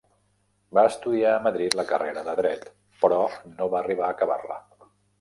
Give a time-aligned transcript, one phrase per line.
[0.77, 2.67] Va estudiar a Madrid la carrera de Dret
[3.05, 3.23] però
[3.55, 4.63] no va arribar a acabar-la.